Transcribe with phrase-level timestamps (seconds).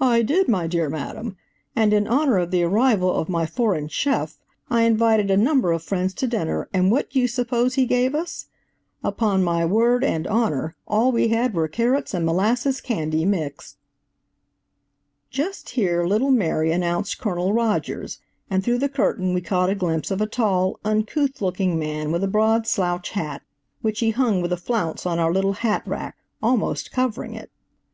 [0.00, 1.36] "I did, my dear madam,
[1.76, 4.38] and in honor of the arrival of my foreign chef,
[4.70, 8.14] I invited a number of friends to dinner and what do you suppose he gave
[8.14, 8.46] us?
[9.02, 13.76] Upon my word and honor, all we had were carrots and molasses candy mixed!"
[15.28, 20.10] Just here little Mary announced Colonel Rogers, and through the curtain we caught a glimpse
[20.10, 23.42] of a tall, uncouth looking man, with a broad slouch hat,
[23.82, 27.50] which he hung with a flounce on our little hat rack, almost covering it.